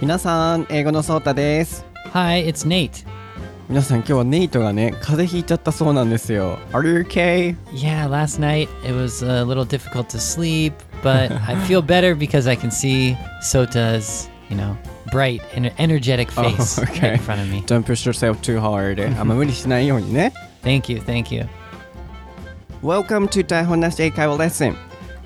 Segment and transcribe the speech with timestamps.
[0.00, 3.06] 皆さん英語のソータです Hi, it's Nate.
[3.68, 7.54] 皆さん今日はネイトがね風邪ひいちゃったそうなんですよ Are you okay?
[7.72, 10.72] Yeah, last night it was a little difficult to sleep,
[11.02, 14.76] but I feel better because I can see Sota's, you know,
[15.12, 17.00] bright and energetic face Oh, okay.
[17.00, 17.62] right in front of me.
[17.66, 20.32] Don't push yourself too hard あんま無理しないようにね
[20.64, 21.46] Thank you, thank you.
[22.82, 24.74] Welcome to 台本なし英会話レッスン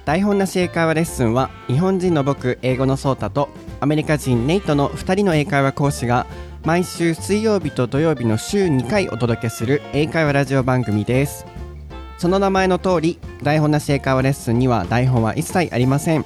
[0.05, 3.49] 台本なし英会話レッスンは日本人の僕英語のソータと
[3.85, 6.25] アメリカ人ネイトの2人の英会話講師が
[6.65, 11.45] 毎週水曜日と土曜日の週2回お届けする英会話ラジオ番組です。
[12.17, 16.25] その名前の通り台本なし英会話レッスンには台本は一切ありません。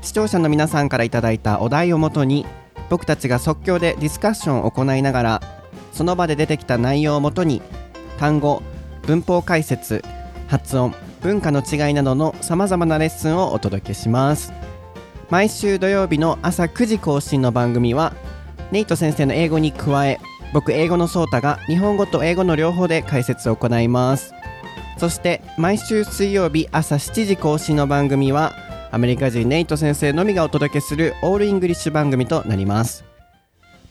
[0.00, 2.46] 視聴者の皆さんからいただいたお題をもとに
[2.88, 5.42] 僕たちが即興でディスカッションを行いながら
[5.92, 7.60] その場で出てきた内容をもとに
[8.16, 8.62] 単語
[9.02, 10.02] 文法解説
[10.46, 14.67] 発音文化の違いなどのさまざまなレッスンをお届けします。
[15.30, 18.14] 毎週土曜日の朝9時更新の番組は
[18.70, 20.20] ネイト先生の英語に加え
[20.54, 24.32] 僕英語のソータが日本語と英語の両方で解説を行います。
[24.96, 28.54] そして毎週水曜日朝7時更新の番組は
[28.90, 33.04] アメリカ人ネイト先生のみがお届けする All English 番組となります。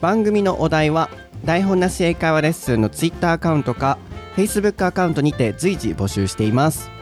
[0.02, 1.08] 番組のお題は
[1.45, 4.00] 台本なし英会話レッスンの Twitter アカウントか
[4.36, 6.97] Facebook アカウントにて随時募集しています。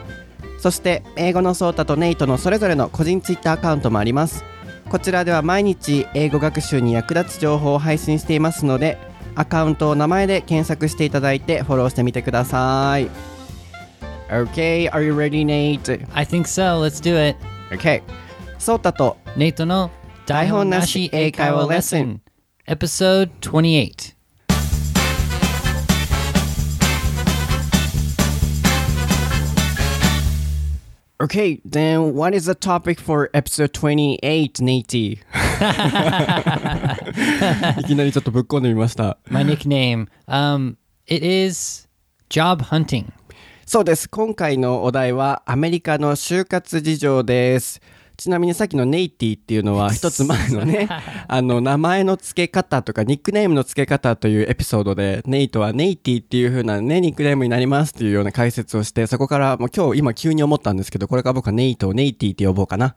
[0.66, 4.44] そして英語のソータとネイトのそれぞれの個人 Twitter アカウントもあります
[4.90, 8.98] こちらでは毎日英語学習に役立つ情報を配信していますので
[9.36, 13.12] アカウントを名前で検索していただいてフォローしてみてください
[14.32, 16.04] Okay, are you ready, Nate?
[16.16, 16.82] I think so.
[16.82, 17.38] Let's do it.
[17.72, 18.02] Okay.
[18.58, 19.92] ソータと Nate の
[20.26, 22.24] 台本なし英会話レッスン
[22.68, 24.15] Episode 28.
[31.26, 34.94] Okay, then what is the topic for episode 28, Nate?
[34.94, 35.18] い
[37.84, 39.18] きなりちょっとぶっこんでみました。
[39.31, 40.08] My nickname.
[40.28, 40.75] Um,
[41.08, 41.90] it is
[42.30, 43.08] job hunting.
[43.66, 44.08] そうです。
[44.08, 47.81] 今回のお題はアメリカの就活事情です。
[48.18, 50.88] ちなみにさっきのネイティっていうのは一つ前のね、
[51.28, 62.96] あの名前の付け方とかニックネームの付け方というエピソードで、ネイトはネイティっていう風なね、ニックネームになりますっていうような解説をして、そこからもう今日今急に思ったんですけど、これから僕はネイトをネイティって呼ぼうかな。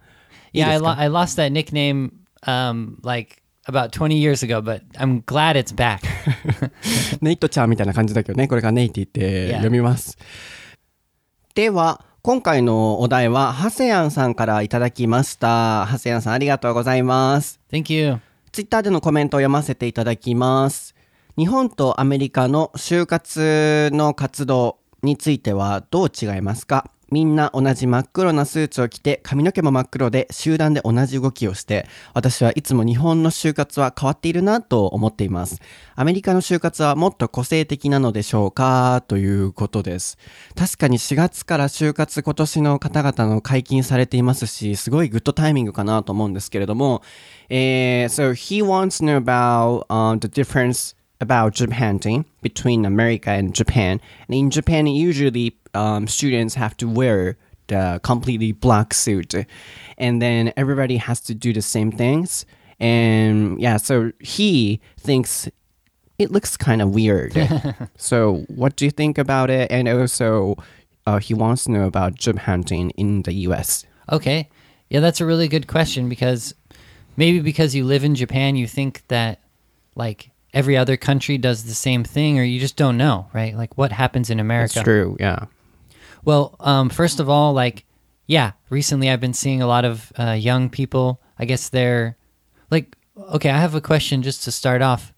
[0.53, 2.11] いい Yeah, I lost that nickname
[2.47, 6.01] um, like about 20 years ago, but I'm glad it's back.
[7.21, 10.17] ネイトちゃんみたいな感じだけどね、これからネイティって読みます。
[11.55, 15.87] では、今回のお題は、ハセヤンさんからいただきました。
[15.87, 17.61] ハセヤンさんありがとうございます。
[17.71, 18.19] Thank you.
[18.51, 20.97] ツイッターでのコメントを読ませていただきます。
[21.37, 26.91] 日本とアメリカの就活の活動についてはどう違いますか？
[27.11, 35.61] みんな同じ真っ黒なスーツを着て髪の毛も真っ黒で集団で同じ動きをして私はいつも日本の就活は変わっているなと思っています。
[35.95, 40.19] アメリカの就活はもっと個性的なのでしょうかということです。
[40.55, 47.03] 確かに4月から就活今年の方々の解禁されていますし、すごいグッドタイミングかなと思うんですけれども、
[47.49, 54.01] えー so he wants to know about、um, the difference about job hunting between America and Japan.
[54.29, 57.37] And in Japan, usually um, students have to wear
[57.67, 59.35] the completely black suit,
[59.99, 62.47] and then everybody has to do the same things.
[62.81, 65.49] And yeah, so he thinks
[66.19, 67.35] it looks kind of weird.
[67.97, 69.71] so, what do you think about it?
[69.71, 70.57] And also,
[71.07, 73.85] uh, he wants to know about job hunting in the U.S.
[74.11, 74.49] Okay.
[74.89, 76.55] Yeah, that's a really good question because
[77.17, 79.41] maybe because you live in Japan, you think that
[79.95, 83.57] like every other country does the same thing, or you just don't know, right?
[83.57, 84.79] Like what happens in America.
[84.79, 85.17] It's true.
[85.21, 85.47] Yeah.
[86.25, 87.85] Well, um, first of all, like,
[88.27, 91.21] yeah, recently I've been seeing a lot of uh, young people.
[91.39, 92.17] I guess they're
[92.71, 95.13] like, okay, I have a question just to start off.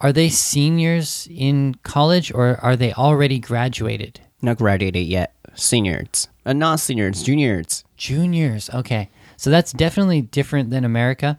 [0.00, 4.20] Are they seniors in college or are they already graduated?
[4.42, 5.34] Not graduated yet.
[5.54, 6.28] Seniors.
[6.44, 7.22] Uh, not seniors.
[7.22, 7.84] Juniors.
[7.96, 8.68] Juniors.
[8.70, 9.08] Okay.
[9.36, 11.38] So that's definitely different than America.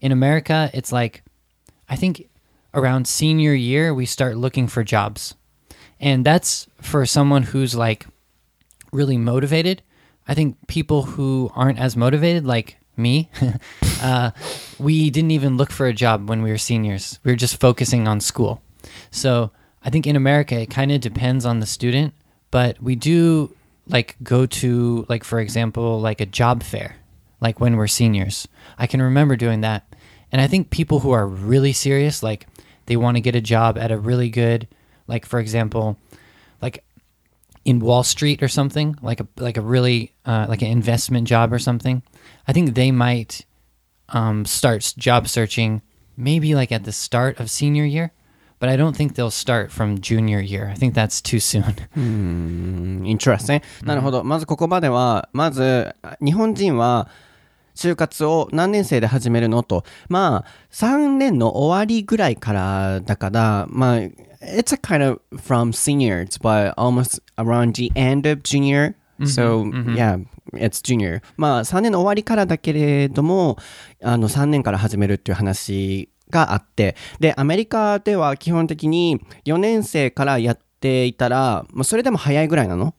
[0.00, 1.22] In America, it's like,
[1.88, 2.28] I think
[2.74, 5.34] around senior year, we start looking for jobs.
[6.00, 8.06] And that's for someone who's like
[8.92, 9.82] really motivated.
[10.26, 13.30] I think people who aren't as motivated, like me,
[14.02, 14.30] uh,
[14.78, 17.18] we didn't even look for a job when we were seniors.
[17.24, 18.62] We were just focusing on school.
[19.10, 19.50] So
[19.84, 22.14] I think in America, it kind of depends on the student,
[22.50, 23.54] but we do
[23.88, 26.96] like go to, like, for example, like a job fair,
[27.40, 28.46] like when we're seniors.
[28.78, 29.92] I can remember doing that.
[30.30, 32.46] And I think people who are really serious, like
[32.85, 34.67] they want to get a job at a really good,
[35.07, 35.97] like, for example,
[36.61, 36.83] like
[37.65, 41.51] in Wall Street or something, like a like a really uh, like an investment job
[41.51, 42.01] or something,
[42.47, 43.45] I think they might
[44.09, 45.81] um, start s- job searching
[46.15, 48.11] maybe like at the start of senior year,
[48.59, 50.69] but I don't think they'll start from junior year.
[50.69, 51.75] I think that's too soon.
[51.95, 53.61] うん、interesting.
[53.83, 54.23] なるほど。
[54.23, 57.09] まずここまでは、まず、日本人は、
[57.74, 59.62] 就活を何年生で始めるの？
[59.62, 59.84] と。
[60.08, 63.96] まあ、3年の終わりぐらいからだから、まあ、
[64.42, 68.94] it's a kind of from seniors, but almost around the end of junior.
[69.24, 70.18] So, yeah,
[70.54, 71.22] it's junior.
[71.36, 73.56] まあ、3年の終わりからだけれども、
[74.02, 82.94] あの、3年から始めるっていう話があって、で、アメリカでは基本的に4年生からやっていたら、まあ、それでも早いぐらいなの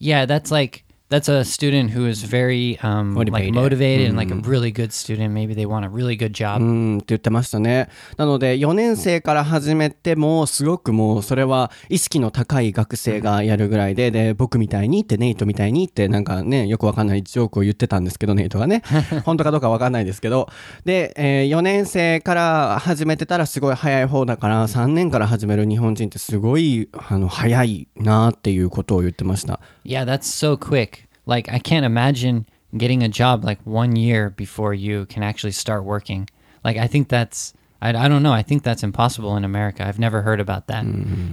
[0.00, 3.54] ？Yeah, that's like that's a student who is very um, like Motivated.
[3.54, 5.32] motivated and like a really good student.
[5.32, 6.60] Maybe they want a really good job.
[6.60, 7.88] うんって言ってましたね。
[8.16, 18.82] なので、4年生から始めても、すごくもう、それは意識の高い学生がやるぐらいで、で、僕みたいにって、ネイトみたいにって、なんかね、よくわかんないジョークを言ってたんですけど、ネイトがね。
[19.24, 20.48] 本当かどうかわかんないですけど。
[20.84, 29.60] で、えー4年生から始めてたらすごい早い方だから、3年から始める日本人ってすごい、あの、早いなっていうことを言ってました。
[29.84, 31.03] Yeah, that's so quick.
[31.26, 35.84] Like I can't imagine getting a job like one year before you can actually start
[35.84, 36.28] working.
[36.64, 38.32] Like I think that's I, I don't know.
[38.32, 39.86] I think that's impossible in America.
[39.86, 40.84] I've never heard about that.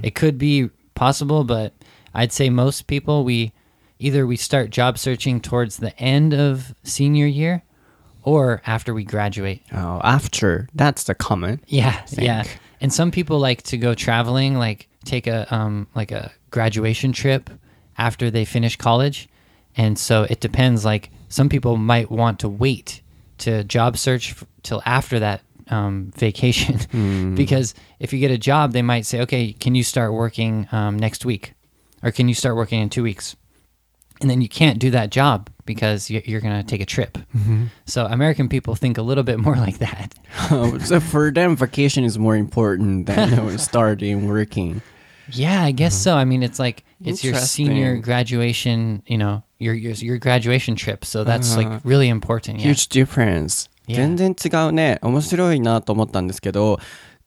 [0.02, 1.72] It could be possible, but
[2.14, 3.52] I'd say most people we
[3.98, 7.62] either we start job searching towards the end of senior year
[8.24, 9.62] or after we graduate.
[9.72, 11.60] Oh, after, that's the common.
[11.66, 12.44] Yeah, yeah.
[12.80, 17.50] And some people like to go traveling, like take a um like a graduation trip
[17.98, 19.28] after they finish college.
[19.76, 20.84] And so it depends.
[20.84, 23.00] Like some people might want to wait
[23.38, 28.72] to job search f- till after that um, vacation, because if you get a job,
[28.72, 31.54] they might say, "Okay, can you start working um, next week,
[32.02, 33.34] or can you start working in two weeks?"
[34.20, 37.18] And then you can't do that job because you- you're going to take a trip.
[37.86, 40.14] So American people think a little bit more like that.
[40.86, 44.80] so for them, vacation is more important than starting working.
[45.30, 46.14] Yeah, I guess so.
[46.16, 51.04] I mean, it's like it's your senior graduation, you know, your your your graduation trip.
[51.04, 52.58] So that's like really important.
[52.58, 52.72] Yeah.
[52.72, 53.68] Huge difference.
[53.86, 53.96] Yeah.
[53.96, 54.98] 全然違うね。
[55.02, 56.78] 面白いなと思ったんですけど、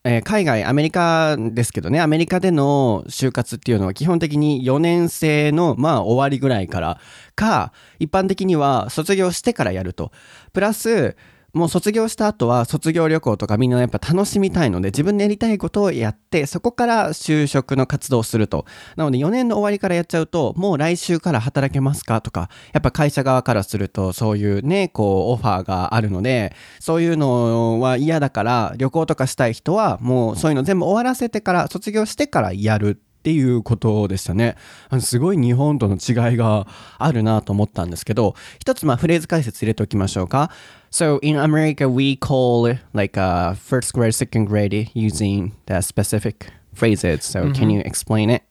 [0.03, 6.99] えー海外、アメリカですけどね、アメリカでの就活っていうのは基本的に4年生の、まあ終わりぐらいから
[7.35, 10.11] か、一般的には卒業してからやると。
[10.53, 11.15] プラス、
[11.55, 18.65] もう卒業した後は卒業旅行とかみんなやっぱ楽しみたいので自分でやりたいことをやってそこから就職の活動をすると。
[18.97, 34.55] なので4年の終わりからやっちゃうともう来週から働けますかとかやっぱ会社側からするとそういうねこうオファーがあるのでそういうのは嫌だから旅行とかしたい人はもうそういうの全部終わらせてから卒業してからやるっていうことでしたね。
[34.87, 36.67] あのすごい日本との違いが
[36.99, 40.51] あるなと思ったんですけど、一つまあフレーズ解説入れておきましょうか。
[40.91, 47.23] So in America we call like uh, first grade, second grade using the specific phrases.
[47.23, 48.43] So can you explain it?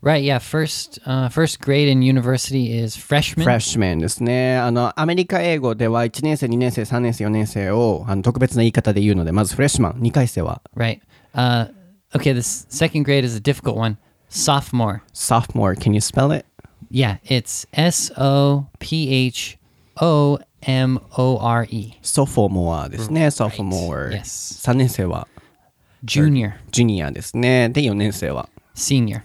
[0.00, 0.24] Right.
[0.24, 0.38] Yeah.
[0.38, 3.44] First, uh, first grade in university is freshman.
[3.44, 4.56] freshman ですね。
[4.56, 11.00] あの、アメリカ英語では1年生、2年生、3年生、4年生をあの特別な言い方で言うので、まずフレッシュマン、2回生は Right.
[11.34, 11.68] Uh,
[12.14, 12.32] okay.
[12.32, 13.98] This second grade is a difficult one.
[14.31, 15.01] Sophomore.
[15.13, 15.75] sophomore.
[15.75, 16.45] Can you spell it?
[16.89, 17.17] Yeah.
[17.25, 19.57] It's S O P H
[20.01, 21.93] O M O R E.
[22.01, 23.27] sophomore ですね。
[23.27, 24.11] sophomore。
[24.11, 24.61] Yes.
[24.65, 25.27] 3年生は
[26.05, 26.53] Junior.
[26.71, 27.69] ジュニアですね。
[27.69, 28.49] で、4年生は。
[28.75, 29.21] Senior.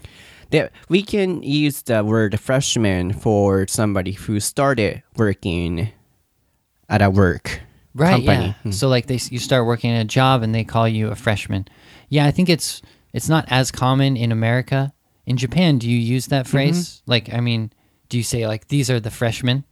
[0.49, 5.87] で、we can use the word freshman for somebody who started working
[6.89, 7.61] at a work
[7.95, 8.55] right company.
[8.65, 11.09] yeah so like they s- you start working at a job and they call you
[11.09, 11.65] a freshman
[12.09, 12.81] yeah i think it's
[13.13, 14.91] it's not as common in america
[15.28, 17.70] in japan do you use that phrase like i mean
[18.08, 19.64] do you say like these are the freshmen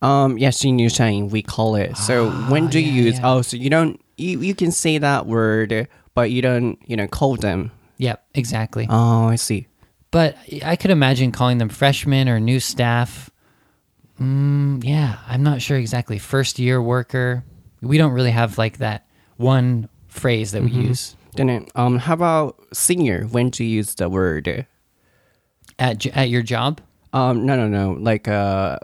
[0.00, 1.96] Um, in senior shine, we call it.
[1.96, 3.18] So when do you use?
[3.18, 3.26] yeah.
[3.34, 7.08] Oh, so you don't you you can say that word, but you don't you know
[7.08, 7.72] call them.
[7.98, 9.66] yep exactly Oh, I see.
[10.14, 10.36] but
[10.72, 13.28] i could imagine calling them freshmen or new staff
[14.20, 17.42] mm, yeah i'm not sure exactly first year worker
[17.82, 22.56] we don't really have like that one phrase that we use Then um, how about
[22.72, 23.26] senior?
[23.34, 24.66] When do you use the word?
[25.79, 26.79] at, j- at your job
[27.13, 27.93] Um, no, no, no.
[27.99, 28.79] Like, uh,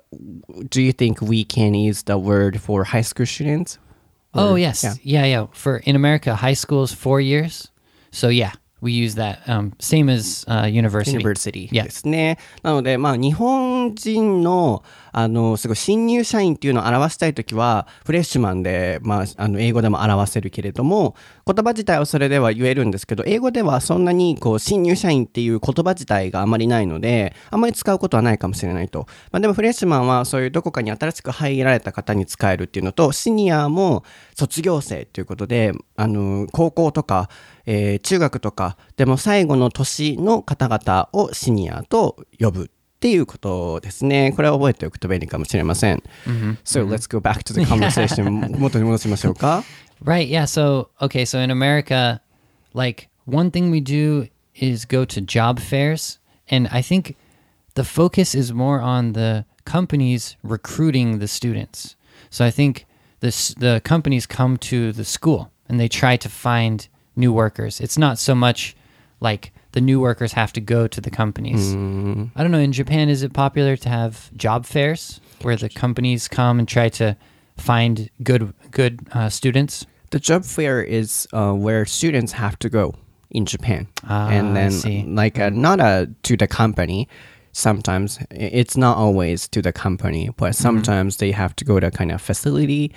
[0.70, 3.80] do you think we can use the word for high school students?
[4.36, 4.94] Oh Or- yes, yeah.
[5.04, 5.26] yeah.
[5.26, 7.72] yeah, For in America, high school is four years,
[8.12, 9.40] so yeah, we use that.
[9.50, 11.18] Um, same as uh, university.
[11.18, 11.86] University Yeah.
[11.86, 12.38] ですね。
[12.62, 14.84] なので、まあ、日本人の
[15.17, 21.15] あの、すごい新入社員っていうのを表したいときは、フレッシュマンで、まあ、あの、英語でも表せるけれども、
[21.47, 29.07] 言葉自体はそれでは言えるんですけど、英語ではそんなに、こう、新入社員っていう言葉自体があまりないので、あんまり使うことはないかもしれないと。
[29.31, 34.03] まあ、でもフレッシュマンはそういうどこかに新しく入られた方に使えるっていうのと、シニアも
[34.35, 37.31] 卒業生ということで、あの、高校とか、
[37.67, 42.71] えー中学とか、でも最後の年の方々をシニアと呼ぶ
[43.04, 44.34] っていうことですね。
[44.36, 46.04] これは覚えておくと便利かもしれません。
[46.66, 48.58] So let's go back to the conversation.
[48.60, 49.64] 元に戻しましょうか。
[50.04, 50.30] Right.
[50.30, 50.44] Yeah.
[50.44, 51.26] So, okay.
[51.26, 52.22] So in America,
[52.74, 56.20] like one thing we do is go to job fairs.
[56.50, 57.16] And I think
[57.76, 61.96] the focus is more on the companies recruiting the students.
[62.30, 62.86] So I think
[63.22, 67.80] this, the companies come to the school and they try to find new workers.
[67.80, 68.76] It's not so much
[69.20, 71.73] like the new workers have to go to the companies.
[72.37, 72.63] I don't know.
[72.63, 76.89] In Japan, is it popular to have job fairs where the companies come and try
[76.91, 77.17] to
[77.57, 79.87] find good good uh, students?
[80.11, 82.95] The job fair is uh, where students have to go
[83.31, 84.73] in Japan, Ah, and then
[85.17, 87.09] like uh, not uh, to the company.
[87.53, 90.45] Sometimes it's not always to the company, Mm-hmm.
[90.45, 92.93] but sometimes they have to go to a kind of facility,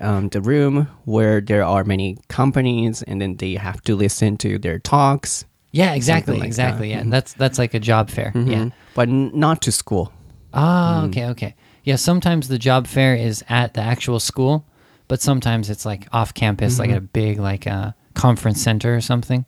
[0.00, 4.58] um, the room where there are many companies, and then they have to listen to
[4.58, 5.44] their talks.
[5.78, 6.46] Yeah, exactly, like that.
[6.46, 6.90] exactly.
[6.90, 8.32] Yeah, that's that's like a job fair.
[8.34, 8.64] Yeah.
[8.64, 8.72] Mhm.
[8.94, 10.12] but n- not to school.
[10.52, 11.54] Ah, okay, okay.
[11.84, 14.64] Yeah, sometimes the job fair is at the actual school,
[15.08, 19.00] but sometimes it's like off campus, like at a big like uh, conference center or
[19.00, 19.44] something.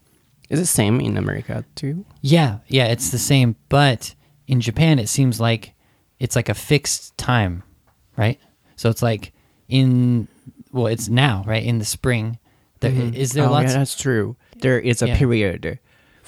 [0.48, 2.04] Is it same in America too?
[2.22, 4.14] Yeah, yeah, it's the same, but
[4.46, 5.74] in Japan it seems like
[6.18, 7.62] it's like a fixed time,
[8.16, 8.38] right?
[8.76, 9.32] So it's like
[9.68, 10.28] in
[10.72, 11.64] well, it's now, right?
[11.64, 12.38] In the spring.
[12.80, 14.36] There, Is there oh, lots yeah, that's true.
[14.62, 15.18] There is a Yeah.
[15.18, 15.78] period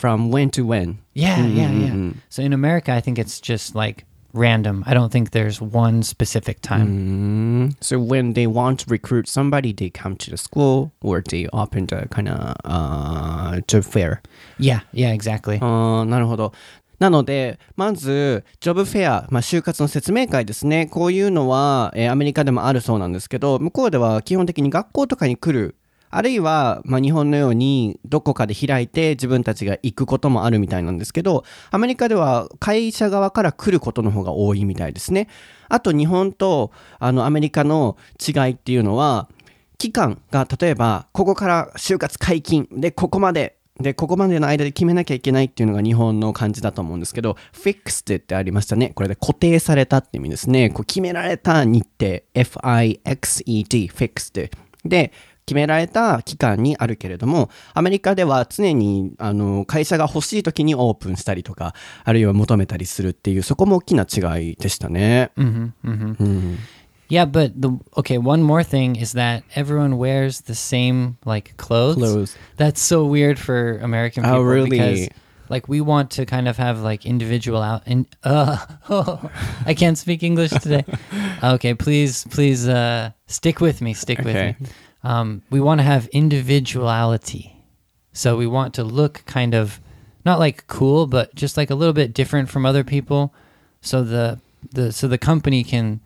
[0.01, 0.99] from when to when.
[1.13, 2.13] Yeah, yeah, yeah.
[2.29, 4.83] So in America, I think it's just like random.
[4.85, 7.71] I don't think there's one specific time.
[7.71, 7.75] Mm.
[7.81, 11.87] So when they want to recruit somebody, they come to the school or they open
[11.87, 14.21] the kind of uh, job fair.
[14.59, 15.57] Yeah, yeah, exactly.
[15.59, 16.53] あーなるほど。
[16.99, 20.87] なので、まず、ジョブフェア、まあ、就活の説明会ですね。
[20.87, 25.75] こういうのは、えーアメリカでもあるそうなんですけど、向こうでは基本的に学校とかに来る、
[26.12, 35.28] あるいは、まあ、日本のようにどこかで開いて自分たちが行くこともあるみたいなんですけど、アメリカでは会社側から来ることの方が多いみたいですね。
[35.70, 39.28] あと日本とあのアメリカの違いっていうのは、
[39.78, 48.92] 期間が例えばここから就活解禁でここまででここまでの間で決めなきゃいけないっていうのが日本の感じだと思うんですけど fixed ってありましたね。
[48.94, 50.68] これで固定されたって意味ですね。
[50.68, 54.50] こう決められた日程 FIXED fixed
[54.84, 55.12] で
[55.46, 66.56] 決められた期間にあるけれどもアメリカでは常にあの会社が欲しい時にオープンしたりとかあるいは求めたりするっていうそこも大きな違いでしたね、hmm hmm
[67.08, 67.68] Yeah, but the
[67.98, 68.16] okay.
[68.16, 71.96] One more thing is that everyone wears the same like clothes.
[71.96, 72.38] Clothes.
[72.56, 74.70] That's so weird for American Oh, people really?
[74.70, 75.08] because
[75.50, 78.56] like we want to kind of have like individual out and uh
[79.66, 80.86] I can't speak English today.
[81.42, 84.56] okay, please please uh stick with me, stick with Okay.
[84.58, 84.66] me.
[85.04, 87.56] Um we want to have individuality.
[88.12, 89.80] So we want to look kind of
[90.24, 93.34] not like cool, but just like a little bit different from other people.
[93.80, 94.40] So the
[94.72, 96.00] the so the company can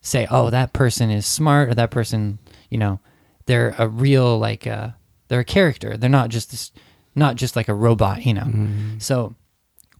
[0.00, 3.00] say, "Oh, that person is smart," or "That person, you know,
[3.46, 4.90] they're a real like uh,
[5.28, 5.96] they're a character.
[5.96, 6.72] They're not just this,
[7.14, 8.50] not just like a robot, you know."
[8.98, 9.34] So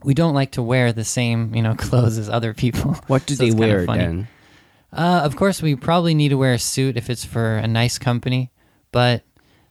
[0.04, 2.94] we don't like to wear the same, you know, clothes as other people.
[3.06, 4.28] What do So they it's kinda wear then?
[4.92, 7.98] Uh, of course, we probably need to wear a suit if it's for a nice
[7.98, 8.50] company,
[8.90, 9.22] but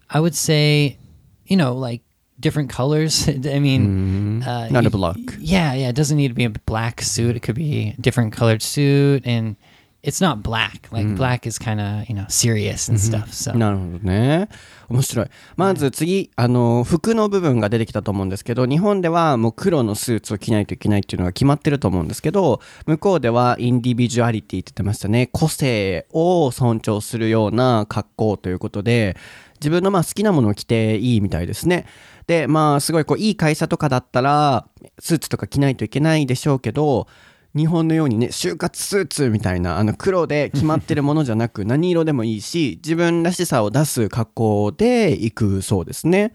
[0.09, 0.97] I would say,
[1.45, 2.01] you know, like
[2.39, 3.27] different colors.
[3.29, 4.49] I mean, mm-hmm.
[4.49, 5.17] uh, not a block.
[5.39, 5.89] Yeah, yeah.
[5.89, 7.35] It doesn't need to be a black suit.
[7.35, 9.55] It could be a different colored suit, and
[10.03, 10.87] it's not black.
[10.91, 11.15] Like mm.
[11.15, 13.17] black is kind of you know serious and mm-hmm.
[13.17, 13.33] stuff.
[13.33, 14.47] So no.
[14.91, 15.27] 面白い。
[15.55, 25.29] まず次、あの、服の部分が出てきたと思うんですけど、日本ではもう黒のスーツを着ないといけないっていうのが決まってると思うんですけど、向こうではインディビジュアリティって言ってましたね。
[25.31, 29.17] 個性を尊重するような格好ということで、
[29.59, 31.85] 自分のまあ好きなものを着ていいみたいですね。
[32.27, 34.65] で、まあすごいこういい会社とかだったら、
[34.99, 37.07] スーツとか着ないといけないでしょうけど、
[37.55, 46.33] 日本のようにね就活スーツみたいなあの黒で決まってるものじゃなく何色でもいいし自分らしさを出す格好で行くそうですね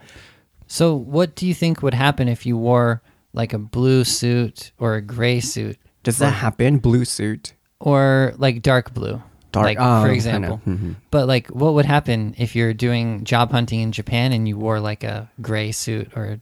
[0.68, 3.00] so what do you think would happen if you wore
[3.32, 6.78] like a blue suit or a gray suit Does that happen?
[6.78, 7.54] Blue suit?
[7.80, 9.20] or like dark blue?
[9.54, 10.60] Like oh, for example.
[10.66, 10.96] Mhm.
[11.10, 14.80] But like what would happen if you're doing job hunting in Japan and you wore
[14.80, 16.38] like a gray suit or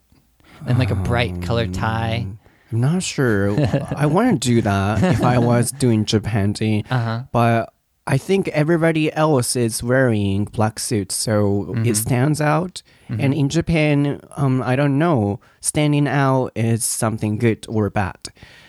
[0.66, 2.26] and like a bright colored tie?
[2.74, 3.54] I'm not sure.
[3.96, 6.54] I want to do that if I was doing Japan
[6.90, 7.22] Uh-huh.
[7.30, 7.72] but
[8.06, 11.86] I think everybody else is wearing black suits, so Mm-hmm.
[11.86, 12.82] it stands out.
[13.08, 18.18] And in Japan, um, I don't know, standing out is something good or bad.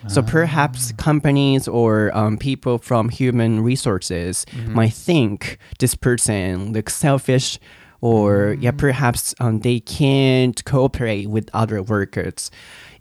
[0.07, 0.25] So Ah.
[0.37, 4.73] perhaps companies or um, people from human resources Mm-hmm.
[4.73, 7.59] might think this person looks selfish.
[8.05, 12.51] Or yeah, perhaps um, they can't cooperate with other workers.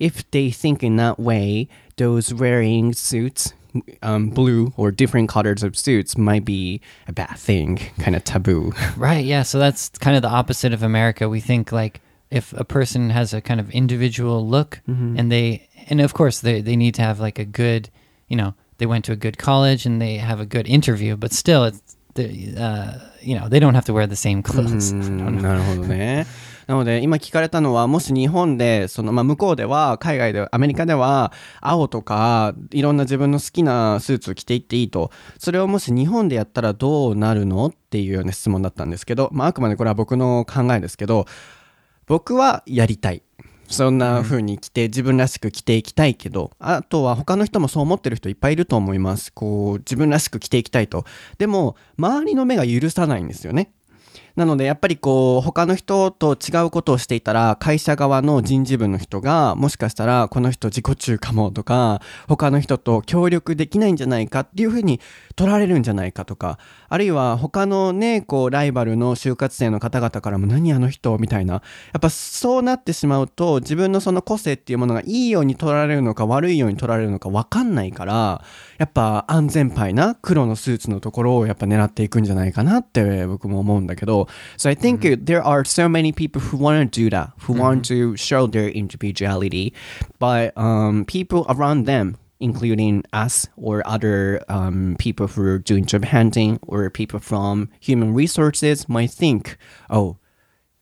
[0.00, 1.68] If they think in that way,
[1.98, 3.52] those wearing suits
[4.00, 8.72] um, blue or different colors of suits might be a bad thing, kind of taboo.
[8.96, 9.26] Right.
[9.26, 9.42] Yeah.
[9.42, 11.28] So that's kind of the opposite of America.
[11.28, 14.80] We think like if a person has a kind of individual look
[15.18, 17.90] and they, and of course they, they need to have like a good,
[18.28, 21.32] you know, they went to a good college and they have a good interview, but
[21.32, 24.94] still it's, uh, you know, they don't have to wear the same clothes.
[25.42, 26.26] なるほどね。
[26.66, 41.26] なので今聞かれたのはもし日本でその、まあ、向こうでは海外でアメリカでは青とかいろんな自分の好きなスーツを着ていっていいとそれをもし日本でやったらどうなるのっていうような質問だったんですけど、まあ、あくまでこれは僕の考えですけど
[42.06, 43.22] 僕はやりたい。
[43.68, 49.32] そんな風に着て自分らしく着ていきたいけど、あとは他の人もそう思ってる人いっぱいいると思います。
[49.32, 51.04] こう自分らしく着ていきたいと。
[51.38, 53.72] でも周りの目が許さないんですよね。
[54.36, 65.00] なのでやっぱりこう他の人と違うことをしていたら会社側の人事部の人がもしかしたらこの人自己中かもとか他の人と協力できないんじゃないかっていうふうに
[65.36, 71.60] 取られるんじゃないかとかあるいは他のねこうライバルの就活生の方々からも何あの人みたいなや
[71.98, 78.42] っぱそうなってしまうと自分のその個性っていうものがいいように取られるのか悪いように取られるのか分かんないから
[78.78, 84.23] やっぱ安全牌な黒のスーツのところをやっぱ狙っていくんじゃないかなって僕も思うんだけど
[84.56, 87.84] So I think there are so many people who want to do that who want
[87.86, 89.72] to show their individuality
[90.18, 96.04] but um, people around them including us or other um, people who are doing job
[96.04, 99.56] hunting or people from human resources might think
[99.90, 100.16] oh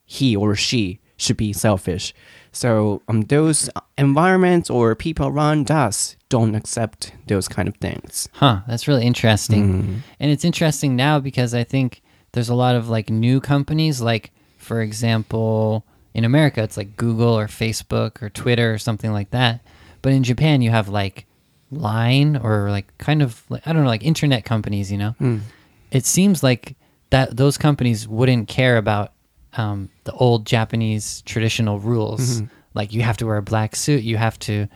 [0.05, 2.13] he or she should be selfish.
[2.51, 8.29] So um, those environments or people around us don't accept those kind of things.
[8.33, 10.03] Huh, that's really interesting.
[10.19, 12.01] And it's interesting now because I think
[12.33, 17.37] there's a lot of like new companies like for example, in America it's like Google
[17.37, 19.61] or Facebook or Twitter or something like that.
[20.01, 21.25] But in Japan you have like
[21.71, 25.15] Line or like kind of like, I don't know like internet companies, you know.
[25.91, 26.75] It seems like
[27.09, 29.13] that those companies wouldn't care about
[29.57, 32.41] um, the old Japanese traditional rules.
[32.73, 34.67] Like you have to wear a black suit, you have to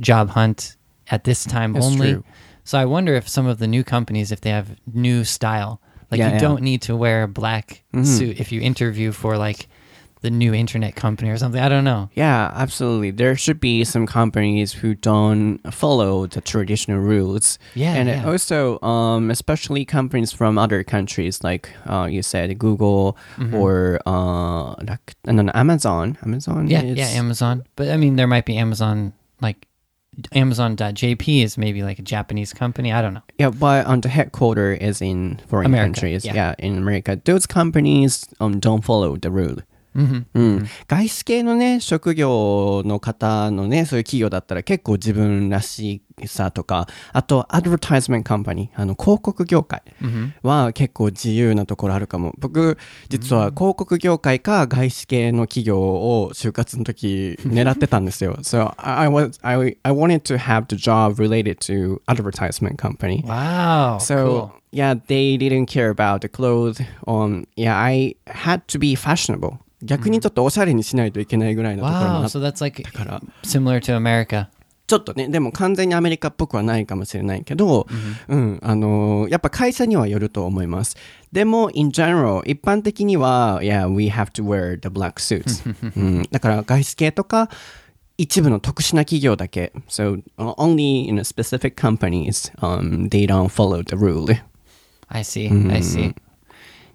[0.00, 0.76] job hunt
[1.10, 2.12] at this time That's only.
[2.12, 2.24] true.
[2.64, 6.18] So I wonder if some of the new companies, if they have new style, like
[6.18, 6.40] Yeah, you yeah.
[6.40, 8.06] don't need to wear a black Mhm.
[8.06, 9.68] suit if you interview for like
[10.20, 11.60] the new internet company or something.
[11.62, 12.10] I don't know.
[12.12, 13.12] Yeah, absolutely.
[13.12, 17.56] There should be some companies who don't follow the traditional rules.
[17.76, 18.26] Yeah, and yeah.
[18.26, 23.16] also, um, especially companies from other countries, like uh, you said, Google
[23.52, 26.18] or uh, like, and then Amazon.
[26.26, 26.66] Amazon.
[26.66, 27.62] Yeah, is, yeah, Amazon.
[27.76, 29.67] But I mean, there might be Amazon like
[30.32, 32.92] Amazon.jp is maybe like a Japanese company.
[32.92, 33.22] I don't know.
[33.38, 36.24] Yeah, but um, the headquarter is in foreign America, countries.
[36.24, 36.54] yeah.
[36.58, 37.20] in America.
[37.24, 39.58] Those companies um, don't follow the rule.
[39.98, 61.58] Hmm うん、外資系のね職業の方のねそういう企業だったら結構自分らしさとかあとアドバタイズメントカンパニーあの広告業界 hmm は結構自由なところあるかも僕実は広告業界か外資系の企業を就活の時狙ってたんですよ So I, was, I, I wanted to have the job related
[61.60, 63.98] to advertisement company Wow.
[63.98, 64.52] So cool.
[64.72, 66.80] yeah, they didn't care about the clothes.
[67.06, 69.58] Um, yeah, I had to be fashionable.
[69.82, 74.48] 逆にちょっとおしゃれにしないといけないぐらいのところもあったから、うん wow, so like、
[74.88, 77.86] ちょっとねでも完全にアメリカっぽくはないかもしれないけど、
[78.28, 78.58] うん。
[78.62, 80.96] あのー、やっぱ会社にはよると思います。
[81.30, 85.62] でも in general 一般的には yeah we have to wear the black suits、
[85.94, 87.50] うん、だから外資系とか
[88.16, 89.72] 一部の特殊な企業だけ。
[89.88, 94.34] So only in a specific companies、um, they don't follow the rule
[95.08, 96.14] I see、うん、I see.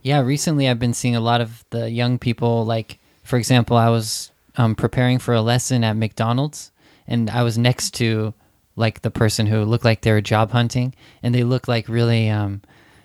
[0.03, 2.65] Yeah, recently I've been seeing a lot of the young people.
[2.65, 6.71] Like, for example, I was um, preparing for a lesson at McDonald's,
[7.07, 8.33] and I was next to
[8.75, 12.29] like the person who looked like they were job hunting, and they looked like really,
[12.29, 12.61] um,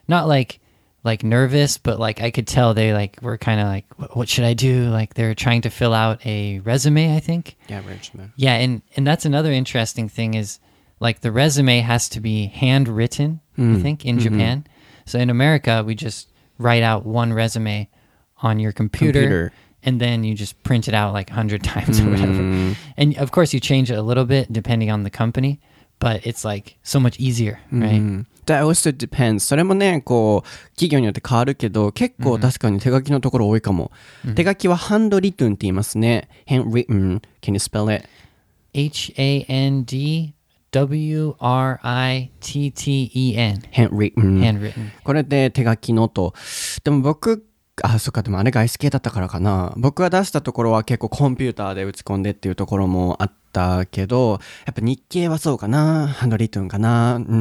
[0.06, 0.61] not like
[1.04, 3.84] like nervous, but like I could tell they like were kind of like,
[4.16, 4.88] "What- should I do?
[4.90, 7.56] Like they're trying to fill out a resume, I think.
[7.68, 8.32] Yeah, Richmond.
[8.37, 10.58] Yeah, and and that's another interesting thing is
[11.00, 14.66] like the resume has to be handwritten, I think, in Japan.
[15.06, 17.89] So in America, we just write out one resume
[18.41, 19.52] on your computer, Computer.
[19.84, 22.76] and then you just print it out like 100 times or whatever.
[22.97, 25.60] And of course, you change it a little bit depending on the company,
[25.99, 28.26] but it's like so much easier, right?
[28.45, 29.39] That also depends.
[29.45, 33.89] それもね、こう、企業によって変わるけど、結構確かに手書きのところ多いかも。
[34.36, 36.28] 手書きは handwritten って言いますね。
[36.47, 37.21] handwritten.
[37.41, 38.06] Can you spell it?
[38.73, 40.34] H A N D
[40.70, 43.62] W R I T T E N.
[43.72, 44.40] handwritten.
[44.40, 44.90] Handwritten.
[45.02, 46.35] これで手書きのと。
[46.85, 47.44] でも僕、
[47.83, 49.72] あ、そっか、でもあれ外資系だったからかな。
[49.76, 56.09] 僕が出したところは結構コンピューターで打ち込んでっていうところもあったけど、やっぱ日系はそうかな。
[56.09, 57.16] handwritten かな。
[57.16, 57.38] うんうんう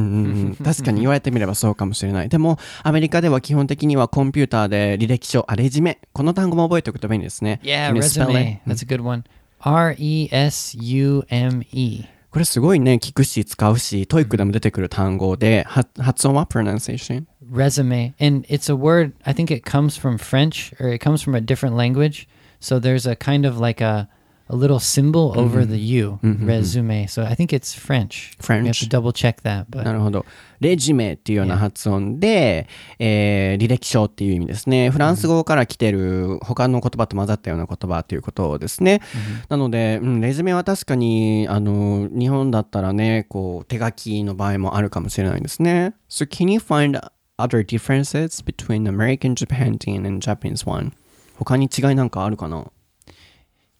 [0.50, 0.56] ん。
[0.64, 2.28] 確かに言われてみればそうかもしれない。
[2.28, 5.98] でも、アメリカでは基本的にはコンピューターで履歴書、あ、 resume。
[6.12, 7.60] この単語も覚えておくと便利ですね。
[7.62, 8.60] Yeah, resume.
[8.66, 9.24] That's a good one.
[9.60, 12.04] R E S U M E.
[12.31, 17.25] これすごいね、聞くし使うし、トイックでも出てくる単語で、は発音は pronunciation?
[17.53, 21.35] resume and it's a word i think it comes from french or it comes from
[21.35, 22.27] a different language
[22.59, 24.09] so there's a kind of like a
[24.48, 28.80] a little symbol over the u resume so i think it's french we have French.
[28.80, 30.24] to double check that but なるほど。
[30.60, 32.66] レジメっていうような発音で、
[32.98, 34.90] えー履歴書っていう意味ですね。
[34.90, 39.00] フランス語から来てる他の言葉と混ざったような言葉ということですね。
[39.48, 45.94] なので、うん、レジュメは確かに、あの、日本だったらね、こう、手書きの場合もあるかもしれないですね。
[46.08, 47.00] So can you find
[47.38, 50.92] other differences between American Japanese and Japanese one?
[51.36, 52.66] 他に違いなんかあるかな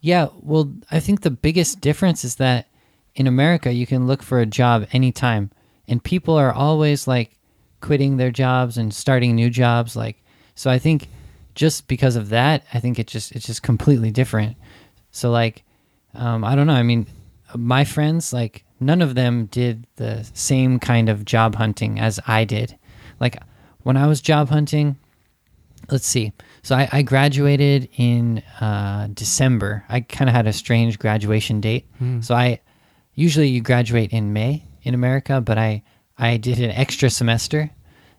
[0.00, 2.68] yeah well i think the biggest difference is that
[3.14, 5.50] in america you can look for a job anytime
[5.86, 7.36] and people are always like
[7.80, 10.22] quitting their jobs and starting new jobs like
[10.54, 11.08] so i think
[11.58, 14.56] just because of that i think it just it's just completely different.
[15.10, 15.64] So like
[16.14, 17.06] um, i don't know i mean
[17.56, 22.44] my friends like none of them did the same kind of job hunting as i
[22.44, 22.78] did.
[23.18, 23.42] Like
[23.82, 24.96] when i was job hunting
[25.89, 26.31] let's see.
[26.63, 29.83] So I, I graduated in uh, December.
[29.89, 31.87] I kind of had a strange graduation date.
[32.21, 32.59] So I
[33.15, 35.83] usually you graduate in May in America, but I
[36.17, 37.69] I did an extra semester,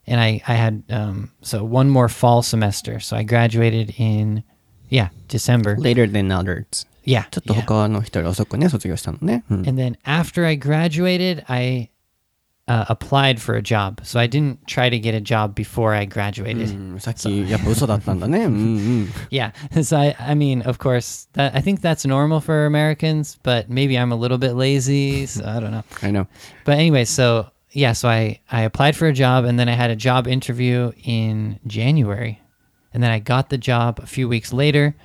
[0.06, 3.00] and I I had um, so one more fall semester.
[3.00, 4.42] So I graduated in
[4.88, 5.76] yeah December.
[5.76, 6.86] ?later than others.
[7.06, 7.60] Yeah, ちょっと yeah.
[7.66, 9.44] 他の人より遅くね、卒業したのね。
[9.50, 11.90] うん And then after I graduated, I
[12.69, 13.99] uh, applied for a job.
[14.03, 16.69] So I didn't try to get a job before I graduated.
[16.69, 17.29] Mm, so.
[18.79, 19.27] Mm, mm.
[19.31, 19.51] yeah.
[19.81, 23.97] So I, I mean, of course, that, I think that's normal for Americans, but maybe
[23.97, 25.25] I'm a little bit lazy.
[25.25, 25.83] So I don't know.
[26.03, 26.27] I know.
[26.63, 29.89] But anyway, so yeah, so I, I applied for a job and then I had
[29.89, 32.39] a job interview in January.
[32.93, 34.95] And then I got the job a few weeks later.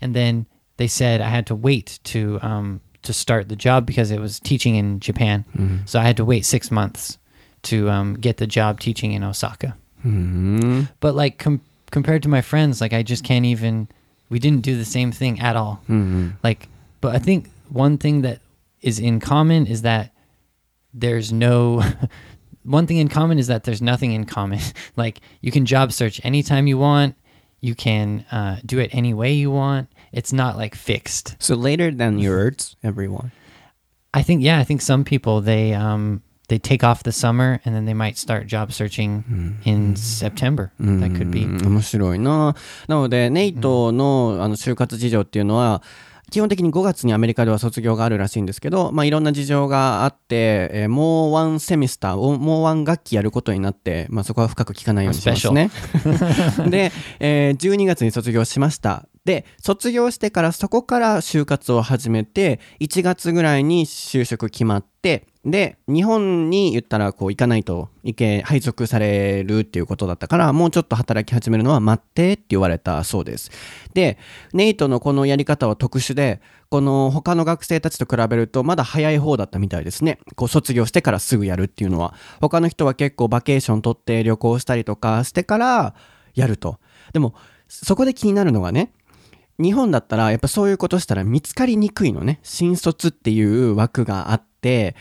[0.00, 0.46] And then
[0.78, 4.40] they said I had to wait to um, to start the job because it was
[4.40, 5.44] teaching in Japan.
[5.56, 5.76] Mm-hmm.
[5.86, 7.18] So I had to wait six months
[7.64, 9.76] to um, get the job teaching in Osaka.
[10.00, 10.82] Mm-hmm.
[11.00, 13.88] But like com- compared to my friends, like I just can't even.
[14.30, 15.80] We didn't do the same thing at all.
[15.84, 16.30] Mm-hmm.
[16.42, 16.68] Like,
[17.00, 18.40] but I think one thing that
[18.80, 20.12] is in common is that
[20.92, 21.82] there's no.
[22.64, 24.60] one thing in common is that there's nothing in common.
[24.96, 27.16] like you can job search anytime you want.
[27.63, 29.89] You can uh, do it any way you want.
[30.11, 31.35] It's not like fixed.
[31.39, 33.31] So later than yours, everyone.
[34.13, 34.59] I think yeah.
[34.59, 38.17] I think some people they um they take off the summer and then they might
[38.17, 40.71] start job searching in September.
[40.79, 41.43] That could be.
[41.43, 42.55] うん面白いな。
[42.87, 45.83] なので、ネイトのあの就活事情っていうのは、
[46.30, 55.70] 基本的に5月にアメリカでは卒業があるらしいんですけど、まあ、いろんな事情があって、えーもうワンセミスターを、もうワン学期やることになって、まあ、そこは深く聞かないようにしますね。
[56.68, 59.06] で、えー12月に卒業しました。
[59.24, 73.50] で、卒業してからそこから就活を始めて、1月ぐらいに就職決まって、で、日本に言ったらこう行かないといけ、配属されるっていうことだったから、もうちょっと働き始めるのは待ってって言われたそうです。
[73.92, 74.18] で、
[74.54, 80.18] ネイトのこのやり方は特殊で、この他の学生たちと比べるとまだ早い方だったみたいですね。
[80.34, 82.14] こう卒業してからすぐやるっていうのは。
[82.40, 85.94] 他の人は結構バケーション取って旅行したりとかしてから
[86.34, 86.78] やると。
[87.12, 87.34] でも、
[87.68, 88.92] そこで気になるのがね、
[89.60, 92.40] 日本だったらやっぱそういうことしたら見つかりにくいのね。
[92.42, 94.96] 新卒っていう枠があって、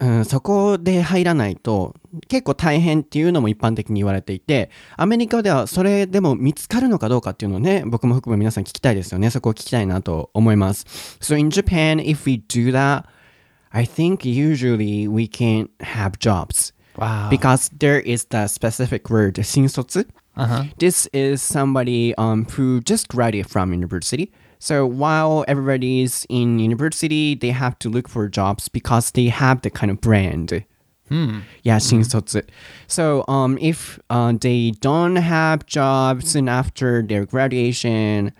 [0.00, 1.94] うん、そこで入らないと
[2.28, 9.28] 結構大変っていうのも一般的に言われていて、アメリカではそれでも見つかるのかどうかっていうのをね、僕も含め皆さん聞きたいですよね。
[9.28, 10.86] そこを聞きたいなと思います。
[11.20, 13.04] So in Japan, if we do that,
[13.70, 16.72] I think usually we can have jobs.
[16.96, 17.28] Wow.
[17.30, 20.64] Because there is the specific word 新卒 Uh huh.
[20.78, 24.32] This is somebody um, who just graduated from university.
[24.60, 29.70] So while everybody's in university, they have to look for jobs because they have the
[29.70, 30.64] kind of brand.
[31.64, 32.42] Yeah, 新卒.
[32.86, 38.32] So um, if uh, they don't have jobs soon after their graduation,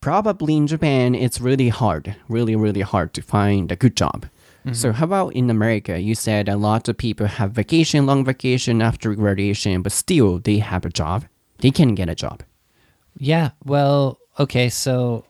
[0.00, 4.26] probably in Japan it's really hard, really, really hard to find a good job.
[4.72, 6.00] So how about in America?
[6.00, 10.56] You said a lot of people have vacation, long vacation after graduation, but still they
[10.56, 11.26] have a job.
[11.58, 12.42] They can get a job.
[13.18, 15.26] Yeah, well, okay, so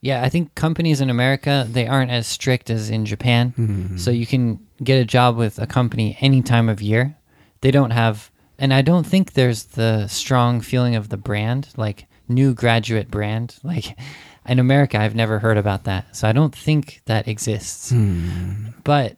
[0.00, 3.54] yeah, I think companies in America they aren't as strict as in Japan.
[3.56, 3.96] Mm-hmm.
[3.98, 7.16] So you can get a job with a company any time of year.
[7.60, 12.06] They don't have and I don't think there's the strong feeling of the brand, like
[12.28, 13.56] new graduate brand.
[13.62, 13.98] Like
[14.46, 16.16] in America, I've never heard about that.
[16.16, 17.90] So I don't think that exists.
[17.90, 18.68] Hmm.
[18.84, 19.16] But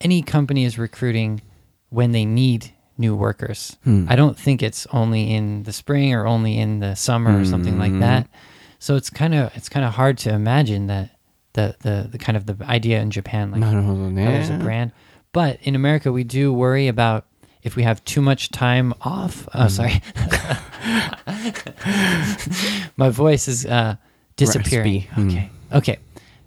[0.00, 1.42] any company is recruiting
[1.90, 3.76] when they need new workers.
[3.84, 4.06] Hmm.
[4.08, 7.78] I don't think it's only in the spring or only in the summer or something
[7.78, 8.00] like hmm.
[8.00, 8.28] that.
[8.84, 11.08] So it's kind of it's kind of hard to imagine that
[11.54, 14.92] the, the the kind of the idea in Japan like there's a brand,
[15.32, 17.24] but in America we do worry about
[17.62, 19.48] if we have too much time off.
[19.54, 20.02] Oh, sorry,
[22.98, 23.96] my voice is uh,
[24.36, 25.06] disappearing.
[25.18, 25.98] Okay, okay.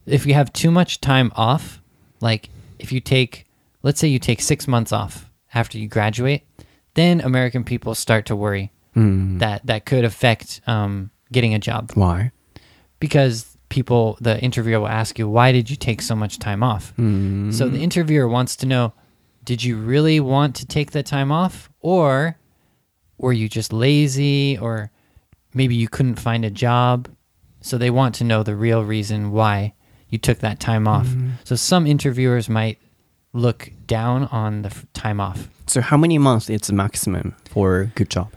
[0.06, 1.82] If you have too much time off,
[2.22, 3.48] like if you take,
[3.82, 6.44] let's say you take six months off after you graduate,
[6.94, 9.40] then American people start to worry mm.
[9.40, 11.92] that that could affect um, getting a job.
[11.94, 12.32] Why?
[13.00, 16.92] because people the interviewer will ask you why did you take so much time off?
[16.94, 17.52] Mm-hmm.
[17.52, 18.94] So the interviewer wants to know
[19.44, 22.38] did you really want to take that time off or
[23.18, 24.92] were you just lazy or
[25.54, 27.10] maybe you couldn't find a job?
[27.62, 29.74] So they want to know the real reason why
[30.10, 31.08] you took that time off.
[31.08, 31.32] Mm-hmm.
[31.44, 32.80] So some interviewers might
[33.34, 35.50] look down on the f- time off.
[35.66, 38.32] So how many months is the maximum for a good job?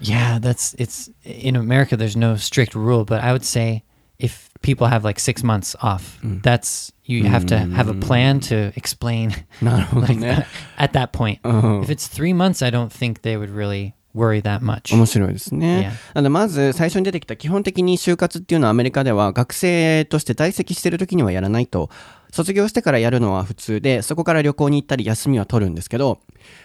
[0.00, 1.96] Yeah, that's it's in America.
[1.96, 3.84] There's no strict rule, but I would say
[4.18, 8.72] if people have like six months off, that's you have to have a plan to
[8.76, 10.46] explain なるほ ど like ね。
[10.76, 11.40] at that point.
[11.44, 11.82] Oh.
[11.82, 14.94] If it's three months, I don't think they would really worry that much.
[14.94, 15.92] 面白いですね。
[16.14, 21.90] なのでまず最初に出てきた基本的に就活っていうのはアメリカでは学生として在籍してる時にはやらないと
[22.31, 26.19] 卒業してからやるのは普通でそこから旅行に行ったり休みは取るんですけど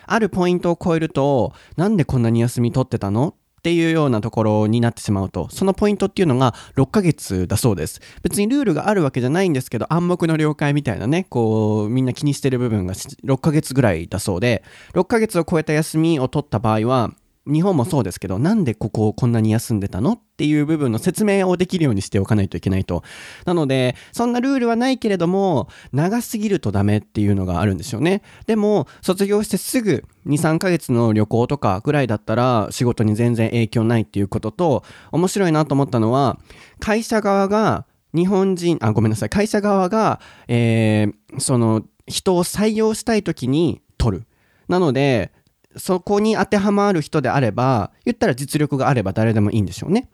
[0.07, 8.01] あるポイントを超えるとなんでこんなに休み取ってたのっていうようなところになってしまうとそのポイントっていうのが6ヶ月だそうです。
[8.21, 17.13] 別にルールがあるわけじゃないんですけど暗黙の了解みたいなねこうみんな気にしてる部分が6ヶ月ぐらいだそうで6ヶ月を超えた休みを取った場合は
[17.47, 23.03] 日本もそうですけどなんでここをこんなに休んでたのっていう部分の説明をできるようにしておかないといけないと。
[23.45, 28.23] なのでそんなルールはないけれども長すぎるとダメっていうのがあるんですよね。
[28.47, 36.39] でも卒業してすぐ23ヶ月の旅行とかぐらいだったら仕事に全然影響ないっていうことと面白いなと思ったのは
[36.79, 39.31] 会社側が日本人あごめんなさい。
[39.31, 44.27] 会社側が、えーその人を採用したい時に取る。
[44.69, 45.33] なので
[45.77, 50.09] そこに当てはまる人であれば言ったら実力があれば誰でもいいんでしょうね。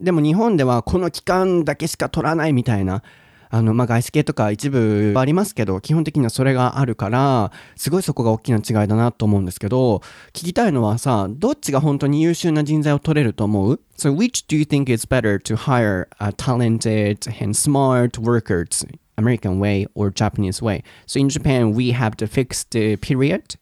[0.00, 3.02] でも日本ではこの期間だけしか取らないみたいな
[3.48, 9.98] あのまあ外資系とか一部ありますけど基本的にはそれがあるからすごいそこが大きな違いだなと思うんですけど
[10.32, 18.86] 聞きたいのはさどっちが本当に優秀な人材を取れると思う？So which do you think is better to hire a talented and smart workers?
[19.18, 20.82] American way or Japanese way.
[21.06, 23.56] So in Japan, we have the fixed uh, period,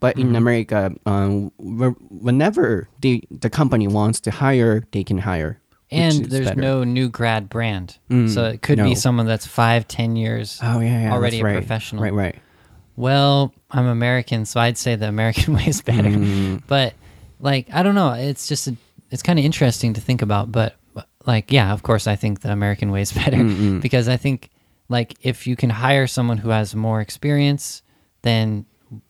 [0.00, 5.60] but in America, um, whenever the the company wants to hire, they can hire.
[5.90, 6.60] and there's better.
[6.60, 8.84] no new grad brand, Mm, so it could no.
[8.84, 12.02] be someone that's five, ten years oh yeah, yeah already that's a professional.
[12.02, 12.36] Right, right.
[12.96, 16.08] Well, I'm American, so I'd say the American way is better.
[16.08, 16.62] Mm.
[16.66, 16.94] But
[17.40, 18.12] like, I don't know.
[18.12, 18.76] It's just a,
[19.10, 20.50] it's kind of interesting to think about.
[20.52, 20.76] But
[21.26, 23.80] like, yeah, of course, I think the American way is better Mm-hmm.
[23.80, 24.48] because I think
[24.88, 27.82] like if you can hire someone who has more experience,
[28.22, 28.66] then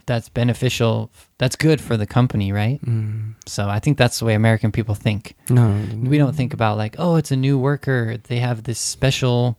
[0.06, 1.10] that's beneficial.
[1.38, 2.80] That's good for the company, right?
[2.84, 3.34] Mm.
[3.46, 5.34] So I think that's the way American people think.
[5.50, 8.16] No, We don't think about like, oh, it's a new worker.
[8.16, 9.58] They have this special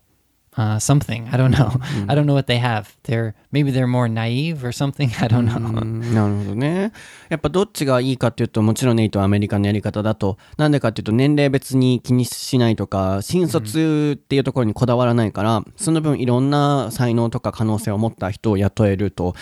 [0.57, 1.27] uh, something.
[1.31, 1.69] I don't know.
[1.69, 2.05] Mm-hmm.
[2.11, 2.95] I don't know what they have.
[3.03, 5.09] They're maybe they're more naive or something.
[5.21, 5.57] I don't know.
[5.57, 6.91] うんなるほどね。
[7.29, 19.35] やっぱどっちがいいかっていうともちろんネイトはアメリカのやり方だとなんでかっていうと年齢別に気にしないとか新卒っていうところにこだわらないから、その分いろんな才能とか可能性を持った人を雇えると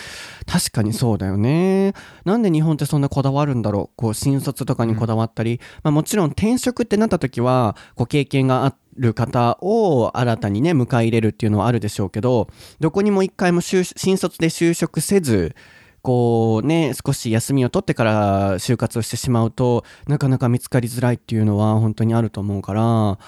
[0.46, 1.94] 確かにそうだよね。
[2.24, 3.96] なんで日本ってそんなこだわるんだろう？
[3.96, 12.48] こう新卒とかにこだわったり、まあ、もちろん転職ってなった時はこう経験があってる方を新たにね迎え入れるっていうのはあるでしょうけど
[12.80, 15.54] どこにも一回も就新卒で就職せず
[16.02, 23.18] こうね少し休みを取ってから就活をしてしまうとなかなか見つかりづらいっていうのは本当にあると思うから、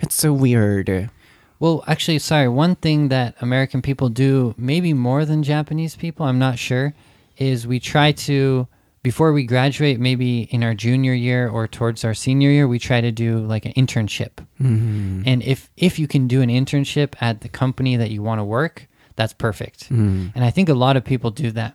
[0.00, 1.10] It's so weird
[1.60, 2.48] Well, actually, sorry.
[2.48, 6.92] One thing that American people do, maybe more than Japanese people, I'm not sure,
[7.36, 8.66] is we try to
[9.02, 13.00] before we graduate, maybe in our junior year or towards our senior year, we try
[13.00, 14.30] to do like an internship.
[14.60, 15.22] Mm-hmm.
[15.26, 18.44] And if if you can do an internship at the company that you want to
[18.44, 18.86] work,
[19.16, 19.84] that's perfect.
[19.84, 20.28] Mm-hmm.
[20.34, 21.74] And I think a lot of people do that.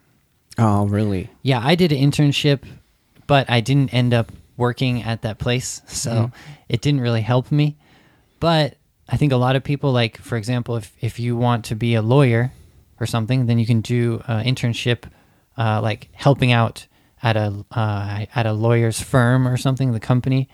[0.57, 1.29] Oh, really?
[1.43, 2.63] Yeah, I did an internship,
[3.27, 6.35] but I didn't end up working at that place, so mm-hmm.
[6.69, 7.77] it didn't really help me.
[8.39, 8.77] But
[9.09, 11.93] I think a lot of people, like for example, if if you want to be
[11.95, 12.53] a lawyer
[13.01, 15.03] or something, then you can do an internship,
[15.57, 16.87] uh, like helping out
[17.23, 20.47] at a uh, at a lawyer's firm or something, the company,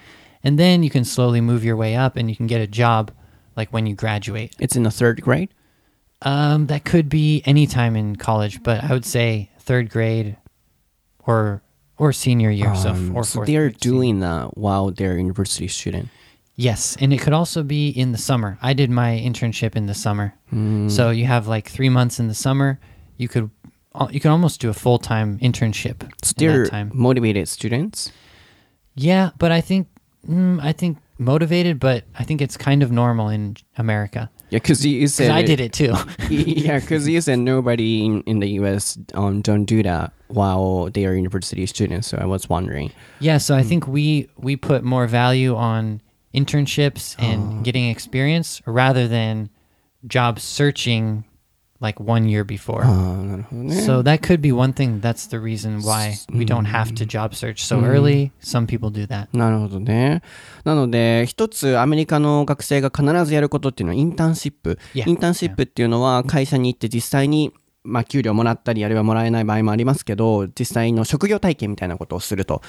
[0.43, 3.11] and then you can slowly move your way up, and you can get a job,
[3.55, 4.55] like when you graduate.
[4.59, 5.49] It's in the third grade?
[6.21, 10.37] Um, that could be any time in college, but I would say third grade
[11.27, 11.61] or
[11.97, 12.73] or senior year.
[12.75, 16.09] so Um, or so they're doing that while they're university student.
[16.55, 18.57] yes, and it could also be in the summer.
[18.61, 20.33] I did my internship in the summer,
[20.89, 22.79] so you have like three months in the summer.
[23.17, 23.49] You could
[24.11, 26.91] you can almost do a full time internship So in they're that time.
[26.93, 28.11] motivated students.
[28.95, 29.87] Yeah, but I think
[30.27, 34.85] mm, I think motivated, but I think it's kind of normal in America Yeah, because
[34.85, 35.93] you, said I did it too.
[36.29, 38.97] yeah, because you said nobody in, in the U.S.
[39.13, 42.07] Um, don't do that while they are university students.
[42.07, 42.91] So I was wondering.
[43.19, 46.01] Yeah, so I think we we put more value on
[46.33, 49.49] internships and getting experience rather than
[50.07, 51.23] job searching
[51.83, 52.79] like one year before.
[52.81, 53.75] なるほどね。
[53.75, 55.01] So that could be one thing.
[55.01, 58.31] That's the reason why we don't have to job search so early.
[58.41, 59.27] Some people do that.
[59.33, 60.21] なるほどね。
[60.63, 64.79] なので、一つアメリカの学生が必ずやることっていうのはインターンシップ。
[64.93, 65.09] Yeah.
[65.09, 67.51] インターンシップっていうのは会社に行って実際に、
[67.83, 72.61] まあ、給料もらったり、あるいはもらえない場合もありますけど、実際の職業体験みたいなことをすると。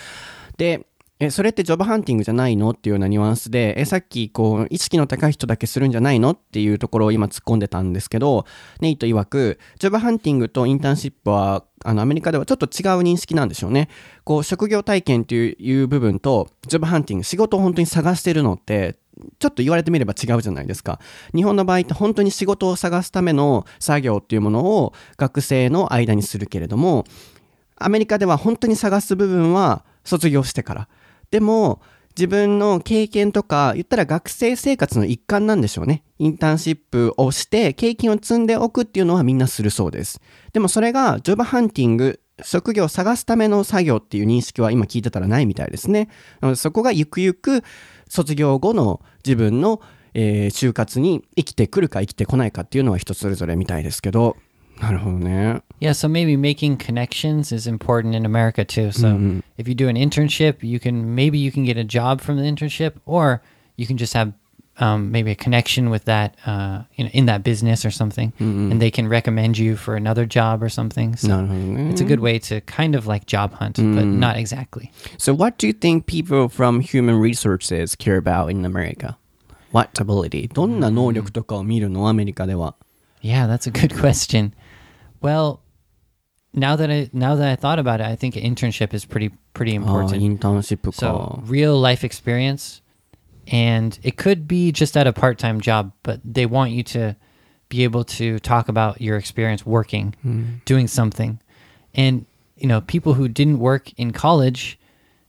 [0.57, 0.87] で、
[1.25, 2.71] え、それってジョブハンティングじゃないの？
[2.71, 6.33] っていうようなニュアンスで、え、さっき、こう、意識の高い人だけするんじゃないの？
[6.33, 8.45] っていうところを今突っ込んでたんですけど、
[8.81, 13.89] ネイト曰く、ジョブハンティングとインターンシップは、あの、アメリカではちょっと違う認識なんでしょうね。
[14.25, 18.97] こう、職業体験っていういう部分と、ジョブハンティング、仕事を本当に探してるのって、
[19.39, 20.99] ちょっと言われてみれば違うじゃないですか。
[21.35, 27.05] 日本の場合って本当に仕事を探すための作業っていうものを学生の間にするけれども、
[27.77, 30.89] アメリカでは本当に探す部分は卒業してから。
[31.35, 31.81] でも、
[32.17, 36.05] 自分の経験とか、言ったら学生生活の一環なんでしょうね。
[36.21, 40.21] インターンシップをして、経験を積んでおくっていうのはみんなするそうです。
[40.53, 46.09] でもそれが、ジョブハンティング、職業を探すための作業っていう認識は今聞いてたらないみたいですね。
[46.41, 47.65] なのでそこがゆくゆく
[48.09, 49.81] 卒業後の自分の、
[50.15, 54.37] えー就活に生きてくるか生きてこないかっていうのは人それぞれみたいですけど、
[54.82, 55.62] なるほどね。
[55.80, 58.92] Yeah, so maybe making connections is important in America too.
[58.92, 62.38] So if you do an internship, you can maybe you can get a job from
[62.38, 63.42] the internship, or
[63.78, 64.34] you can just have
[64.80, 68.82] um, maybe a connection with that uh, you know, in that business or something, and
[68.82, 71.16] they can recommend you for another job or something.
[71.16, 71.92] So なるほどね。
[71.92, 74.92] it's a good way to kind of like job hunt, but not exactly.
[75.18, 79.18] So, what do you think people from human resources care about in America?
[79.72, 80.50] What ability?
[80.54, 82.76] どんな能力とかを見るのアメリカでは。
[83.22, 84.54] Yeah, that's a good question.
[85.25, 85.63] Well,
[86.53, 89.73] now that I now that I thought about it, I think internship is pretty pretty
[89.73, 90.13] oh, important.
[90.13, 92.83] Oh, internship so real life experience,
[93.47, 97.17] and it could be just at a part time job, but they want you to
[97.71, 100.63] be able to talk about your experience working, mm.
[100.67, 101.41] doing something,
[101.95, 102.27] and
[102.59, 104.79] you know people who didn't work in college,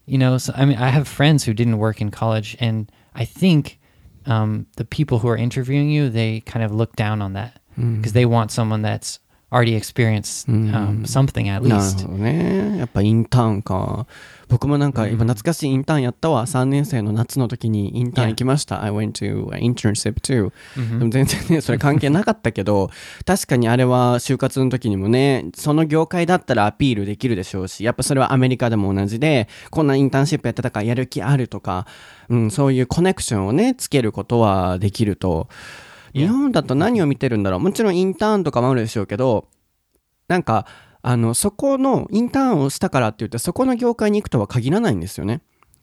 [0.05, 3.23] you know, so, I mean, I have friends who didn't work in college, and I
[3.23, 3.79] think
[4.25, 7.95] um, the people who are interviewing you they kind of look down on that hmm.
[7.95, 8.15] because mm.
[8.15, 9.19] they want someone that's
[9.55, 12.05] already experienced um, something at なる least.
[12.05, 12.77] ほどね。
[12.77, 14.05] やっぱインターンか。
[14.47, 16.45] 僕もなんか今懐かしいインターンやったわ。
[16.45, 18.83] 3年生の夏の時にインターン行きました。
[18.83, 20.51] I went to internship too.
[20.99, 22.91] でも全然ね、それ関係なかったけど、
[23.25, 31.87] 確かにあれは就活の時にもね、その業界だったらアピールできるでしょうし、やっぱそれはアメリカでも同じで、こんなインターンシップやってたからやる気あるとか、
[32.29, 35.47] うん、そういうコネクションをね、つけることはできると。
[36.15, 39.47] 日本だと何を見てるんだろうもちろんインターンとかもあるでしょうけど、
[40.27, 40.65] なんか、
[41.01, 45.41] あの、そこのインターンをしたからって言って、そこの業界に行くとは限らないんですよね。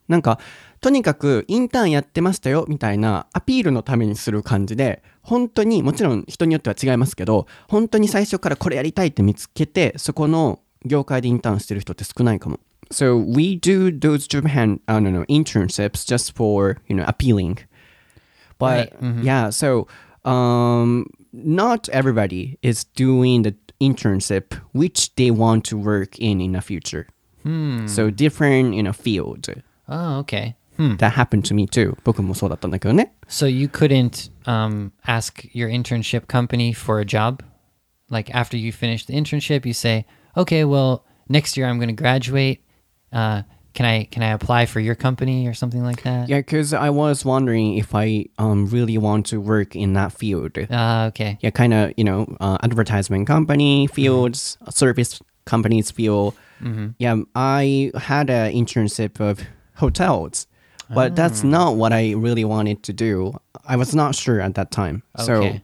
[0.09, 0.41] なんか、
[0.81, 12.59] とにかくインターンやってましたよみたいなアピールのためにする感じで、本当に、もちろん人によっては違いますけど、本当に最初からこれやりたいって見つけて、そこの業界でインターンしてる人って少ないかも。
[12.91, 17.59] So we do those hand, I don't know, internships just for, you know, appealing.
[18.59, 19.87] But Right, yeah, so
[20.26, 26.62] um, not everybody is doing the internship which they want to work in in the
[26.62, 27.08] future.
[27.86, 29.48] So different, you know, field.
[29.88, 30.58] Oh, okay.
[30.76, 30.98] Hmm.
[30.98, 31.98] That happened to me too.
[32.04, 33.14] 僕もそうだったんだけどね。
[33.30, 37.42] So you couldn't um, ask your internship company for a job?
[38.10, 40.06] Like after you finish the internship, you say,
[40.36, 42.60] okay, well, next year I'm going to graduate
[43.14, 46.30] uh, can I can I apply for your company or something like that?
[46.30, 50.58] Yeah, because I was wondering if I um really want to work in that field.
[50.58, 51.38] Uh, okay.
[51.42, 56.34] Yeah, kind of you know uh, advertisement company fields, service companies field.
[56.98, 59.42] Yeah, I had an internship of
[59.76, 60.48] hotels,
[60.90, 63.38] but that's not what I really wanted to do.
[63.64, 65.04] I was not sure at that time.
[65.18, 65.36] So.
[65.36, 65.62] Okay.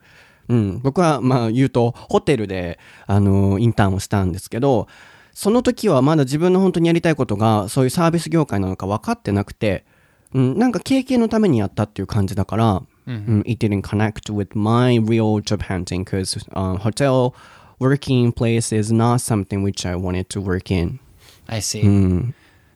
[0.48, 4.88] うん、僕はまあ言うとホテルであのインターンをしたんですけど
[5.32, 9.84] その時はまだ自分の本当にやりたいことがそういうサービス業界なのか分かってなくて、
[10.32, 17.34] うん、なんか経験のためにやったっていう感じだから、うん、It didn't connect with my real job hunting because、uh, hotel
[17.80, 21.00] working place is not something which I wanted to work in
[21.48, 21.82] I see.
[21.82, 22.34] うん、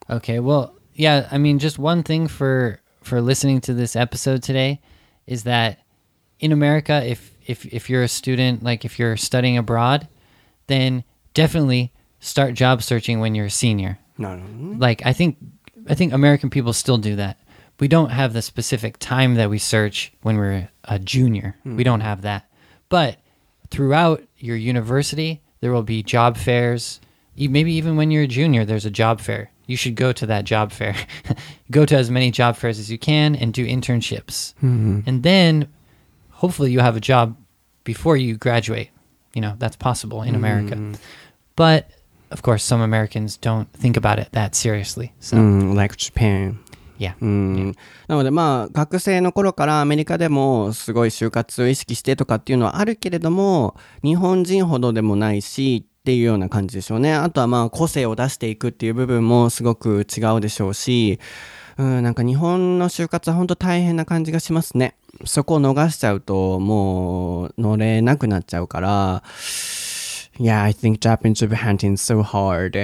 [0.09, 0.41] Okay.
[0.41, 1.28] Well, yeah.
[1.30, 4.80] I mean, just one thing for for listening to this episode today
[5.26, 5.78] is that
[6.41, 10.09] in America, if if if you're a student, like if you're studying abroad,
[10.66, 11.93] then definitely
[12.24, 13.99] start job searching when you're a senior.
[14.17, 14.78] No, no.
[14.78, 15.38] Like I think
[15.88, 17.38] I think American people still do that.
[17.80, 21.57] We don't have the specific time that we search when we're a junior.
[21.63, 21.76] Hmm.
[21.76, 22.49] We don't have that.
[22.88, 23.19] But
[23.69, 27.01] throughout your university, there will be job fairs.
[27.36, 29.49] Maybe even when you're a junior, there's a job fair.
[29.65, 30.95] You should go to that job fair.
[31.71, 34.53] go to as many job fairs as you can and do internships.
[34.55, 34.99] Mm-hmm.
[35.07, 35.67] And then
[36.30, 37.36] hopefully you have a job
[37.84, 38.89] before you graduate.
[39.34, 40.36] You know, that's possible in mm-hmm.
[40.36, 40.99] America.
[41.55, 41.89] But
[42.34, 45.11] of course, some Americans don't think about it that seriously.
[45.21, 46.57] So, うん、like Japan.
[46.99, 47.15] Yeah.
[47.21, 47.75] うん
[48.07, 57.13] なのでまあ学生の頃からアメリカでもすごい就活を意識してとかっていうのはあるけれども日本人ほどでもないしっていうような感じでしょうね。
[57.13, 61.19] あとはまあ個性を出していくっていう部分もすごく違うでしょうし
[61.77, 64.95] うんなんか日本の就活は本当大変な感じがしますね。
[65.25, 69.23] そこを逃しちゃうともう乗れなくなっちゃうから
[70.38, 72.75] Yeah, I think Japanese job hunting so hard.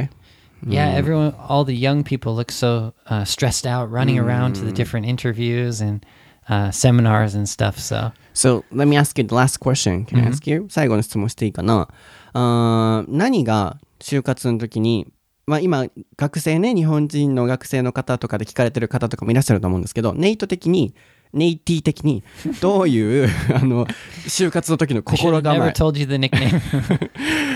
[0.67, 4.73] Yeah, everyone, all the young people look so uh, stressed out running around to the
[4.73, 6.05] different interviews and
[6.49, 7.79] uh, seminars and stuff.
[7.79, 10.05] So, So let me ask you the last question.
[10.05, 10.67] Can I ask you?
[10.69, 11.87] 最後の質問していいかな
[12.33, 15.07] あー何が就活の時に、
[15.47, 15.87] まあ今、
[16.17, 20.93] 学生ね、日本人の学生の方とかで聞かれてる方とかもいらっしゃると思うんですけど、ネイト的に、
[21.31, 22.23] ネイティ的に、
[22.61, 23.85] どういう、あの、
[24.27, 25.73] 就活の時の心構え.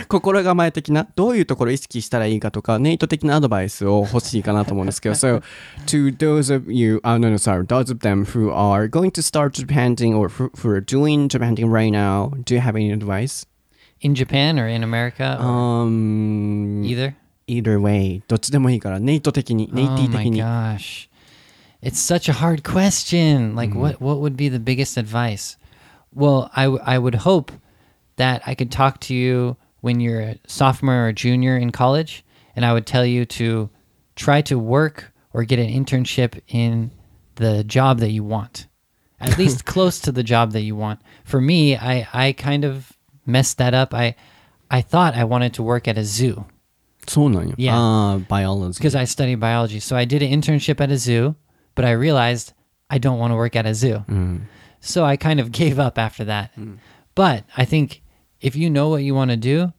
[0.07, 5.41] 心構え的な、どういうところを意識したらいいかとか、ネイト的なアドバイスを欲しいかなと思うんですけど、so,
[5.87, 9.21] to those of you, uh, no, no, sorry, those of them who are going to
[9.21, 12.75] start job hunting or who, who are doing job hunting right now, do you have
[12.75, 13.45] any advice?
[14.01, 15.37] in Japan or in America?
[15.39, 15.45] or
[15.87, 17.15] Um, either?
[17.47, 20.43] either way, どっちでもいいから、ネイト的に、ネイテ Oh ィ my 的に。
[20.43, 21.09] gosh.
[21.82, 23.54] It's such a hard question.
[23.54, 25.56] Like what what would be the biggest advice?
[26.12, 27.52] Well, I w- I would hope
[28.16, 32.24] that I could talk to you when you're a sophomore or junior in college
[32.56, 33.70] and I would tell you to
[34.16, 36.90] try to work or get an internship in
[37.36, 38.66] the job that you want.
[39.20, 41.00] At least close to the job that you want.
[41.24, 42.92] For me, I I kind of
[43.24, 43.94] messed that up.
[43.94, 44.16] I
[44.70, 46.44] I thought I wanted to work at a zoo.
[47.06, 47.54] そうなんよ。
[47.56, 47.72] Yeah.
[47.72, 48.74] ああ、biology.
[48.78, 49.80] because I study biology.
[49.80, 51.34] So I did an internship at a zoo,
[51.75, 52.53] but I realized
[52.89, 54.03] I don't want to work at a zoo.
[54.07, 54.41] Mm.
[54.81, 56.55] So I kind of gave up after that.
[56.55, 56.77] Mm.
[57.15, 58.01] But I think
[58.41, 59.73] if you know what you want to do,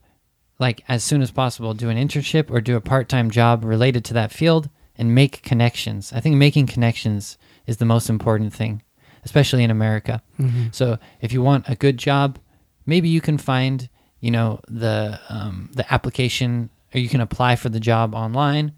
[0.59, 4.05] like as soon as possible, do an internship or do a part time job related
[4.07, 6.13] to that field and make connections.
[6.13, 7.37] I think making connections
[7.67, 8.83] is the most important thing,
[9.25, 10.23] especially in America.
[10.39, 10.67] Mm-hmm.
[10.71, 12.39] So if you want a good job,
[12.87, 13.89] maybe you can find,
[14.21, 18.73] you know, the um, the application or you can apply for the job online.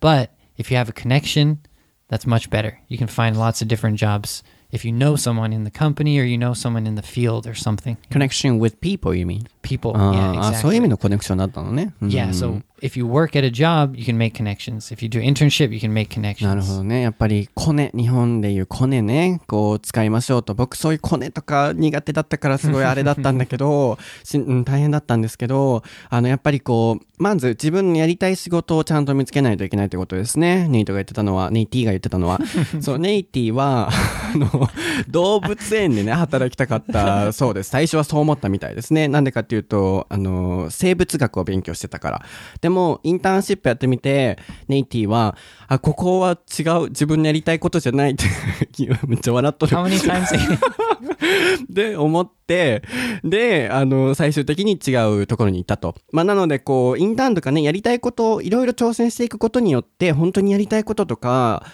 [0.00, 1.60] But if you have a connection,
[2.08, 2.80] that's much better.
[2.88, 6.24] You can find lots of different jobs if you know someone in the company or
[6.24, 7.96] you know someone in the field or something.
[8.10, 9.48] Connection with people, you mean?
[9.66, 9.92] People.
[9.96, 10.82] あ yeah, ーあ、そういう意 exactly.
[10.84, 11.92] 味のコネクションだったのね。
[12.00, 14.92] うん Yeah, so if you work at a job, you can make connections.
[14.94, 16.76] If you do internship, you can make なるほ connections.
[16.76, 17.02] どね。
[17.02, 20.54] やっぱりコネ、日本でいうコネね、こう使いましょうと。
[20.54, 30.68] 僕そういうコネとか苦手だったからすごいあれだったんだけど、しうん、大変だったんですけど、あのやっぱりこう、まず自分のやりたい仕事をちゃんと見つけないといけないってことですね。
[30.68, 32.38] ネイトが言ってたのは、ネイティが言ってたのは。
[32.80, 34.68] そう、ネイティは、あの、
[35.08, 37.70] 動物園でね、働きたかったそうです。
[37.70, 39.08] 最初はそう思ったみたいですね。
[39.08, 42.22] なんでかっていうと、あの、生物学を勉強してたから。
[42.60, 44.38] でも、インターンシップやってみて、
[44.68, 45.36] ネイティは、
[45.68, 48.24] あ、ここは違う、自分のやりたいことじゃないって、
[49.06, 49.72] めっちゃ笑っとる?
[51.68, 52.82] で、思って、
[53.24, 55.94] で、あの、最終的に違うところに行ったと。
[56.12, 61.64] まあ、なので、こう、インターンとかね、やりたいことをいろいろ挑戦していくことによって、本当にやりたいこととか、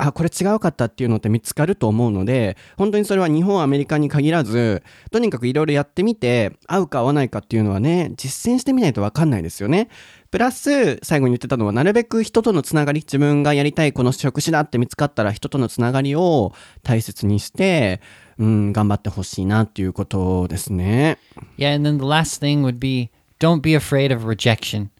[0.00, 9.88] あこれ違うかったっていうのって見つかると思うので本当にそれは日本アメリカに限らずとにかくいろいろやってみて合うか合わないかっていうのはね実践してみないと分かんないですよね
[10.30, 18.00] プラス最後に言ってたのはなるべく人とのつながり自分がやりたいこの職種だって見つかったら人とのつながりを大切にして
[18.38, 21.18] うん頑張ってほしいなっていうことですね
[21.58, 24.90] Yeah, and then the last thing would be don't be afraid of rejection.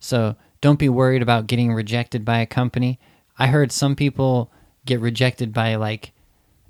[0.00, 2.98] So don't be worried about getting rejected by a company.
[3.39, 4.49] I heard some people
[4.85, 6.11] get rejected by like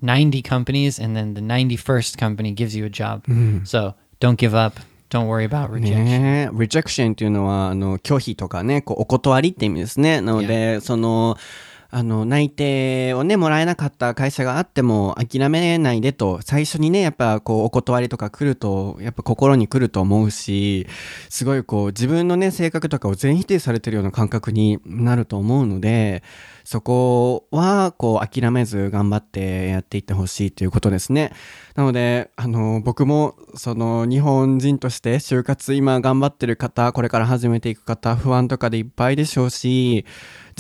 [0.02, 3.24] 90 companies, and then the 91st company gives you a job.
[3.66, 4.80] So don't give up.
[5.10, 6.06] Don't worry about rejection.
[6.06, 11.38] ねえ rejection っていうのはあの拒否とかねこうお断りって意味ですねなのでその
[11.93, 20.87] あの内定をねもらえなかった会社があっても諦めないでと最初にねやっぱこうお断りとか来るとやっぱ心に来ると思うし
[21.29, 26.23] すごいこう自分のね性格とかを全否定されてるような感覚になると思うので
[26.65, 31.33] そこはこう諦めず頑張ってやっていってほしいということですね。
[31.75, 40.05] なので、あの、僕もその日本人として就活今頑張ってる方、これから始めていく方、不安とかでいっぱいでしょうし、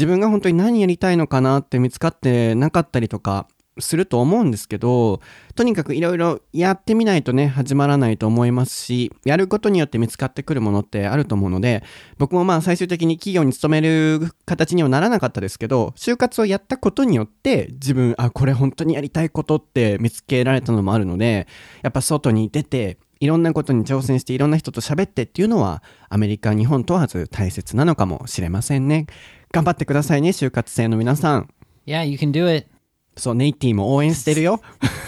[0.00, 3.46] 自分が本当に何やりたいのかなって見つかってなかったりとか、
[3.78, 5.20] すると思うんですけど、
[5.54, 11.84] とにかくいろいろやってみないとね、始まらないと思いますし、やることによって見つかってくるものってあると思うので、
[12.18, 21.46] 僕もまあ最終的に企業に勤める形にはならなかったですけど、就活をやったことによって、自分、あ、これ本当にやりたいことって見つけられたのもあるので、
[21.82, 29.06] やっぱ外に出て、いろんなことに挑戦していろんな人と喋ってっていうのはアメリカ、日本問わず大切なのかもしれませんね。
[29.52, 31.48] 頑張ってくださいね、就活生の皆さん。
[31.86, 32.68] Yeah, you can do it.
[33.16, 34.60] そう、ネイティも応援してるよ。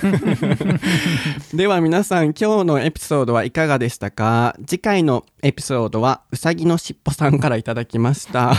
[1.55, 4.57] では皆さん、今日のエピソードはいかがでしたか？
[4.67, 8.55] 次回のエピソードは、うさぎのしっぽさんからいただきました。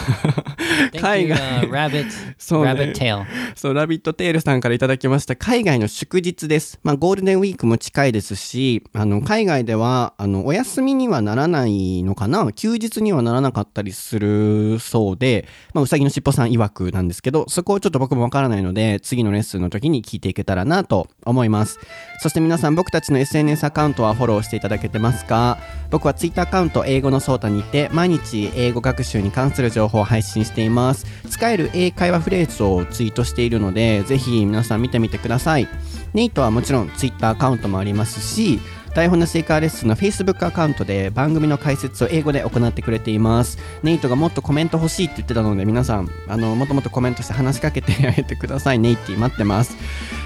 [1.00, 2.06] 海 you, 外 uh, Rabbit.
[2.38, 3.26] そうね Rabbit Tail.
[3.56, 6.80] そう、ラビットテールさんからいただきました海外の祝日です。
[6.84, 12.52] まあ、ゴールデンウィークも近いですし、あの、海外では、あの、お休みにはならないのかな？
[12.54, 21.80] 休日にはならなかったりするそうで、まあ、うさぎのしっぽさん曰くなんですけど、そこをちょっと僕もわからないので、次のレッスンの時に聞いていけたらなと思います。
[22.22, 25.58] そして皆さん、僕たちの SNS アカウントはフォローしていただけてますか？
[25.92, 31.06] 僕は Twitter アカウント英語のソータにて、毎日英語学習に関する情報を配信しています。
[31.30, 35.68] 使える英会話フレーズをツイートしているので、ぜひ皆さん見てみてください。
[36.14, 38.60] ネイトはもちろん Twitter アカウントもありますし、
[38.96, 43.58] 台本の成果レッスンの Facebook アカウントで番組の解説を英語で行ってくれています。
[43.82, 48.80] ネイトがもっとコメント欲しいって言ってたので、皆さん、あの、もっともっとコメントして話しかけてあげてください。
[48.80, 49.76] ネイティ待ってます。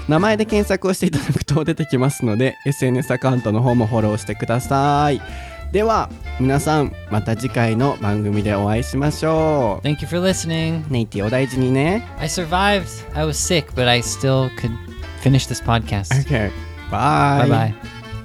[0.06, 5.20] 名前で検索をしていただくと出てきますので、SNS アカウントの方もフォローしてください。
[5.72, 6.08] では、
[6.40, 10.86] 皆さん、また次回の番組でお会いしましょ Thank you for listening.
[10.88, 10.92] う。
[10.92, 12.06] ネイティお大事にね。
[12.18, 12.86] I survived.
[13.14, 14.72] I was sick, but I still could
[15.22, 16.14] finish this podcast.
[16.26, 16.50] Okay.
[16.90, 17.48] Bye.
[17.48, 17.74] Bye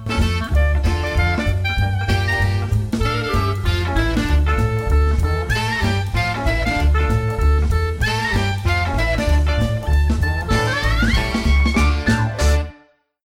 [0.07, 0.32] bye.